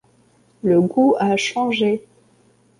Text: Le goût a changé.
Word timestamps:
Le 0.63 0.81
goût 0.81 1.13
a 1.19 1.37
changé. 1.37 2.03